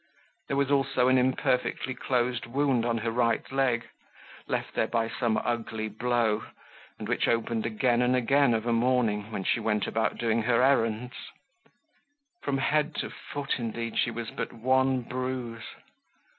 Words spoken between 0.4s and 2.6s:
There was also an imperfectly closed